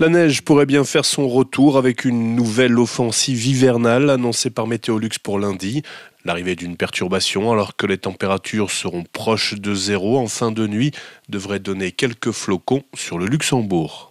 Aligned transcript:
La 0.00 0.08
neige 0.08 0.42
pourrait 0.42 0.66
bien 0.66 0.84
faire 0.84 1.04
son 1.04 1.28
retour 1.28 1.76
avec 1.76 2.04
une 2.04 2.34
nouvelle 2.34 2.78
offensive 2.78 3.46
hivernale 3.46 4.10
annoncée 4.10 4.50
par 4.50 4.66
Météolux 4.66 5.10
pour 5.22 5.38
lundi. 5.38 5.82
L'arrivée 6.24 6.56
d'une 6.56 6.76
perturbation, 6.76 7.52
alors 7.52 7.76
que 7.76 7.86
les 7.86 7.98
températures 7.98 8.70
seront 8.70 9.04
proches 9.12 9.54
de 9.54 9.74
zéro 9.74 10.18
en 10.18 10.28
fin 10.28 10.50
de 10.50 10.66
nuit, 10.66 10.92
devrait 11.28 11.58
donner 11.58 11.92
quelques 11.92 12.30
flocons 12.30 12.82
sur 12.94 13.18
le 13.18 13.26
Luxembourg. 13.26 14.08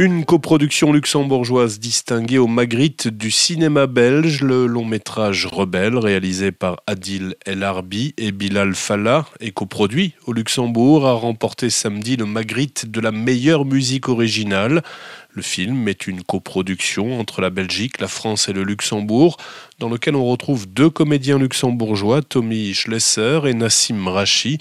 Une 0.00 0.24
coproduction 0.24 0.92
luxembourgeoise 0.92 1.80
distinguée 1.80 2.38
au 2.38 2.46
Magritte 2.46 3.08
du 3.08 3.32
cinéma 3.32 3.88
belge, 3.88 4.42
le 4.42 4.66
long 4.66 4.84
métrage 4.84 5.46
Rebelle, 5.46 5.98
réalisé 5.98 6.52
par 6.52 6.76
Adil 6.86 7.34
El 7.44 7.64
Arbi 7.64 8.14
et 8.16 8.30
Bilal 8.30 8.76
Fallah, 8.76 9.26
et 9.40 9.50
coproduit 9.50 10.12
au 10.26 10.32
Luxembourg, 10.32 11.04
a 11.04 11.14
remporté 11.14 11.68
samedi 11.68 12.16
le 12.16 12.26
Magritte 12.26 12.88
de 12.88 13.00
la 13.00 13.10
meilleure 13.10 13.64
musique 13.64 14.08
originale. 14.08 14.84
Le 15.30 15.42
film 15.42 15.88
est 15.88 16.06
une 16.06 16.22
coproduction 16.22 17.18
entre 17.18 17.40
la 17.40 17.50
Belgique, 17.50 18.00
la 18.00 18.06
France 18.06 18.48
et 18.48 18.52
le 18.52 18.62
Luxembourg, 18.62 19.36
dans 19.80 19.88
lequel 19.88 20.14
on 20.14 20.24
retrouve 20.24 20.68
deux 20.68 20.90
comédiens 20.90 21.38
luxembourgeois, 21.38 22.22
Tommy 22.22 22.72
Schlesser 22.72 23.40
et 23.46 23.54
Nassim 23.54 24.06
Rachi. 24.06 24.58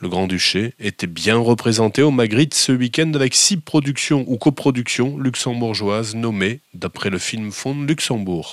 Le 0.00 0.08
Grand-Duché 0.08 0.74
était 0.78 1.06
bien 1.06 1.38
représenté 1.38 2.02
au 2.02 2.10
Magritte 2.10 2.54
ce 2.54 2.72
week-end 2.72 3.12
avec 3.14 3.34
six 3.34 3.56
productions 3.56 4.24
ou 4.26 4.36
coproductions 4.36 5.16
luxembourgeoises 5.18 6.14
nommées 6.14 6.60
d'après 6.74 7.08
le 7.08 7.18
film 7.18 7.50
Fond 7.50 7.82
Luxembourg. 7.82 8.50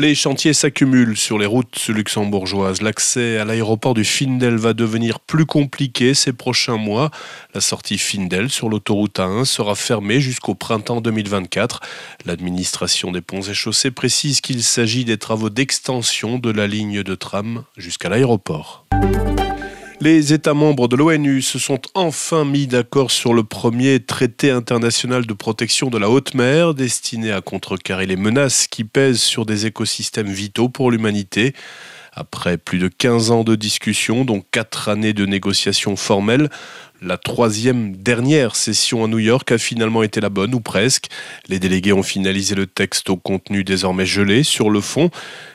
Les 0.00 0.14
chantiers 0.14 0.54
s'accumulent 0.54 1.16
sur 1.16 1.38
les 1.38 1.44
routes 1.44 1.88
luxembourgeoises. 1.88 2.80
L'accès 2.80 3.36
à 3.36 3.44
l'aéroport 3.44 3.92
du 3.92 4.04
Findel 4.04 4.56
va 4.56 4.72
devenir 4.72 5.20
plus 5.20 5.44
compliqué 5.44 6.14
ces 6.14 6.32
prochains 6.32 6.78
mois. 6.78 7.10
La 7.52 7.60
sortie 7.60 7.98
Findel 7.98 8.48
sur 8.48 8.70
l'autoroute 8.70 9.18
A1 9.18 9.44
sera 9.44 9.74
fermée 9.74 10.18
jusqu'au 10.18 10.54
printemps 10.54 11.02
2024. 11.02 11.80
L'administration 12.24 13.12
des 13.12 13.20
ponts 13.20 13.42
et 13.42 13.52
chaussées 13.52 13.90
précise 13.90 14.40
qu'il 14.40 14.62
s'agit 14.62 15.04
des 15.04 15.18
travaux 15.18 15.50
d'extension 15.50 16.38
de 16.38 16.50
la 16.50 16.66
ligne 16.66 17.02
de 17.02 17.14
tram 17.14 17.64
jusqu'à 17.76 18.08
l'aéroport. 18.08 18.86
Les 20.02 20.32
États 20.32 20.54
membres 20.54 20.88
de 20.88 20.96
l'ONU 20.96 21.42
se 21.42 21.58
sont 21.58 21.78
enfin 21.92 22.46
mis 22.46 22.66
d'accord 22.66 23.10
sur 23.10 23.34
le 23.34 23.44
premier 23.44 24.00
traité 24.00 24.50
international 24.50 25.26
de 25.26 25.34
protection 25.34 25.90
de 25.90 25.98
la 25.98 26.08
haute 26.08 26.32
mer 26.32 26.72
destiné 26.72 27.32
à 27.32 27.42
contrecarrer 27.42 28.06
les 28.06 28.16
menaces 28.16 28.66
qui 28.66 28.84
pèsent 28.84 29.20
sur 29.20 29.44
des 29.44 29.66
écosystèmes 29.66 30.30
vitaux 30.30 30.70
pour 30.70 30.90
l'humanité. 30.90 31.52
Après 32.14 32.56
plus 32.56 32.78
de 32.78 32.88
15 32.88 33.30
ans 33.30 33.44
de 33.44 33.54
discussions, 33.56 34.24
dont 34.24 34.42
4 34.52 34.88
années 34.88 35.12
de 35.12 35.26
négociations 35.26 35.96
formelles, 35.96 36.48
la 37.02 37.16
troisième 37.16 37.96
dernière 37.96 38.56
session 38.56 39.04
à 39.04 39.08
New 39.08 39.18
York 39.18 39.50
a 39.52 39.58
finalement 39.58 40.02
été 40.02 40.20
la 40.20 40.28
bonne, 40.28 40.54
ou 40.54 40.60
presque. 40.60 41.06
Les 41.48 41.58
délégués 41.58 41.92
ont 41.92 42.02
finalisé 42.02 42.54
le 42.54 42.66
texte 42.66 43.10
au 43.10 43.16
contenu 43.16 43.64
désormais 43.64 44.06
gelé 44.06 44.42
sur 44.42 44.70
le 44.70 44.80
fond, 44.80 45.10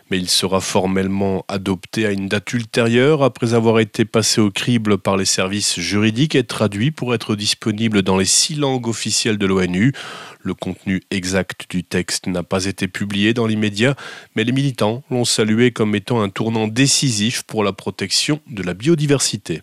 mais 0.10 0.18
il 0.18 0.30
sera 0.30 0.60
formellement 0.60 1.46
adopté 1.48 2.06
à 2.06 2.12
une 2.12 2.28
date 2.28 2.52
ultérieure 2.54 3.24
après 3.24 3.54
avoir 3.54 3.80
été 3.80 4.06
passé 4.06 4.42
au 4.42 4.50
crible 4.50 4.98
par 4.98 5.18
les 5.18 5.26
services 5.26 5.80
juridiques 5.80 6.36
et 6.36 6.44
traduit 6.44 6.92
pour 6.92 7.14
être 7.14 7.36
disponible 7.36 8.02
dans 8.02 8.18
les 8.18 8.26
six 8.26 8.56
langues 8.56 8.88
officielles 8.88 9.38
de 9.38 9.46
l'ONU. 9.46 9.94
Le 10.42 10.54
contenu 10.54 11.02
exact 11.12 11.66
du 11.70 11.84
texte 11.84 12.28
n'a 12.28 12.44
pas 12.44 12.66
été 12.66 12.88
publié 12.88 13.34
dans 13.34 13.48
l'immédiat, 13.48 13.96
mais 14.36 14.44
les 14.44 14.52
militants 14.52 15.04
l'ont 15.10 15.26
salué 15.26 15.72
comme 15.72 15.96
étant 15.96 16.22
un 16.22 16.30
tournant 16.30 16.68
décisif 16.68 17.44
pour 17.44 17.64
la 17.64 17.74
protection 17.74 18.40
de 18.48 18.64
la 18.64 18.74
biodiversité. 18.74 19.62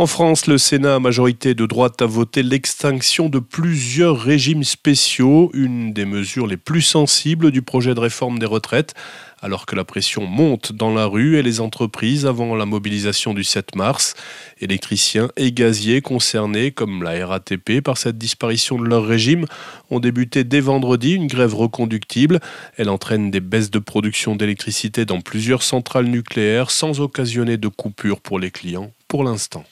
En 0.00 0.06
France, 0.06 0.46
le 0.46 0.56
Sénat 0.56 0.98
majorité 0.98 1.52
de 1.52 1.66
droite 1.66 2.00
a 2.00 2.06
voté 2.06 2.42
l'extinction 2.42 3.28
de 3.28 3.38
plusieurs 3.38 4.18
régimes 4.18 4.64
spéciaux, 4.64 5.50
une 5.52 5.92
des 5.92 6.06
mesures 6.06 6.46
les 6.46 6.56
plus 6.56 6.80
sensibles 6.80 7.50
du 7.50 7.60
projet 7.60 7.92
de 7.92 8.00
réforme 8.00 8.38
des 8.38 8.46
retraites 8.46 8.94
alors 9.42 9.66
que 9.66 9.76
la 9.76 9.84
pression 9.84 10.24
monte 10.26 10.72
dans 10.72 10.94
la 10.94 11.04
rue 11.04 11.36
et 11.36 11.42
les 11.42 11.60
entreprises 11.60 12.24
avant 12.24 12.54
la 12.56 12.64
mobilisation 12.64 13.34
du 13.34 13.44
7 13.44 13.76
mars. 13.76 14.14
Électriciens 14.62 15.30
et 15.36 15.52
gaziers 15.52 16.00
concernés, 16.00 16.70
comme 16.70 17.02
la 17.02 17.26
RATP, 17.26 17.82
par 17.82 17.98
cette 17.98 18.16
disparition 18.16 18.78
de 18.78 18.86
leur 18.86 19.04
régime, 19.04 19.44
ont 19.90 20.00
débuté 20.00 20.44
dès 20.44 20.60
vendredi 20.60 21.12
une 21.12 21.26
grève 21.26 21.54
reconductible. 21.54 22.40
Elle 22.78 22.88
entraîne 22.88 23.30
des 23.30 23.40
baisses 23.40 23.70
de 23.70 23.78
production 23.78 24.34
d'électricité 24.34 25.04
dans 25.04 25.20
plusieurs 25.20 25.62
centrales 25.62 26.06
nucléaires 26.06 26.70
sans 26.70 27.00
occasionner 27.00 27.58
de 27.58 27.68
coupures 27.68 28.22
pour 28.22 28.38
les 28.38 28.50
clients 28.50 28.90
pour 29.10 29.24
l'instant. 29.24 29.64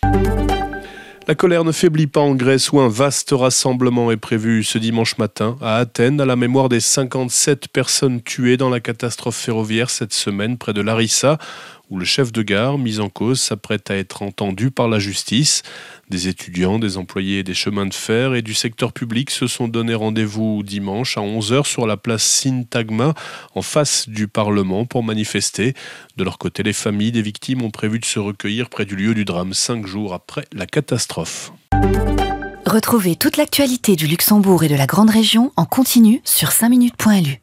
La 1.29 1.35
colère 1.35 1.63
ne 1.63 1.73
faiblit 1.73 2.07
pas 2.07 2.21
en 2.21 2.35
Grèce 2.35 2.73
où 2.73 2.81
un 2.81 2.89
vaste 2.89 3.35
rassemblement 3.37 4.11
est 4.11 4.17
prévu 4.17 4.65
ce 4.65 4.79
dimanche 4.79 5.19
matin 5.19 5.57
à 5.61 5.77
Athènes 5.77 6.21
à 6.21 6.25
la 6.25 6.37
mémoire 6.37 6.69
des 6.69 6.81
57 6.81 7.69
personnes 7.69 8.23
tuées 8.23 8.57
dans 8.57 8.71
la 8.71 8.81
catastrophe 8.81 9.37
ferroviaire 9.37 9.91
cette 9.91 10.15
semaine 10.15 10.57
près 10.57 10.73
de 10.73 10.81
Larissa 10.81 11.39
où 11.91 11.99
le 11.99 12.05
chef 12.05 12.33
de 12.33 12.43
gare 12.43 12.79
mis 12.79 13.01
en 13.01 13.09
cause 13.09 13.41
s'apprête 13.41 13.91
à 13.91 13.97
être 13.97 14.23
entendu 14.23 14.71
par 14.71 14.89
la 14.89 14.99
justice. 14.99 15.63
Des 16.11 16.29
étudiants, 16.29 16.79
des 16.79 16.97
employés 16.97 17.43
des 17.43 17.55
chemins 17.55 17.87
de 17.87 17.95
fer 17.95 18.35
et 18.35 18.43
du 18.43 18.55
secteur 18.55 18.93
public 18.93 19.31
se 19.31 19.47
sont 19.47 19.69
donné 19.69 19.95
rendez-vous 19.95 20.63
dimanche 20.63 21.17
à 21.17 21.21
11h 21.21 21.67
sur 21.67 21.87
la 21.87 21.97
place 21.97 22.25
Syntagma 22.25 23.15
en 23.55 23.63
face 23.63 24.09
du 24.09 24.29
Parlement 24.29 24.85
pour 24.85 25.03
manifester. 25.03 25.75
De 26.17 26.25
leur 26.25 26.39
côté, 26.39 26.63
les 26.63 26.73
familles 26.73 27.13
des 27.13 27.23
victimes 27.23 27.63
ont 27.63 27.71
prévu 27.71 27.99
de 27.99 28.05
se 28.05 28.19
recueillir 28.19 28.69
près 28.69 28.85
du 28.85 28.97
lieu 28.97 29.15
du 29.15 29.25
drame 29.25 29.55
cinq 29.55 29.87
jours 29.87 30.15
après 30.15 30.45
la 30.53 30.67
catastrophe. 30.67 31.53
Retrouvez 32.67 33.17
toute 33.17 33.39
l'actualité 33.39 33.97
du 33.97 34.07
Luxembourg 34.07 34.63
et 34.63 34.69
de 34.69 34.75
la 34.75 34.87
Grande 34.87 35.11
Région 35.11 35.53
en 35.57 35.65
continu 35.65 36.21
sur 36.25 36.51
5minutes.lu. 36.51 37.41